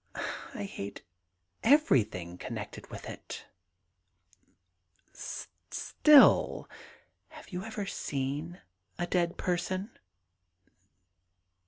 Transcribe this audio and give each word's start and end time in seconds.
I 0.55 0.63
hate 0.63 1.03
everything 1.61 2.39
connected 2.39 2.89
with 2.89 3.07
it.' 3.07 3.45
* 4.51 5.13
Still 5.13 6.67
'* 7.07 7.27
Have 7.37 7.49
you 7.49 7.63
ever 7.63 7.85
seen 7.85 8.61
a 8.97 9.05
dead 9.05 9.37
person 9.37 9.91